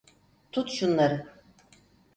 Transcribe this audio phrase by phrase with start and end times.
[0.51, 1.27] Tut şunları.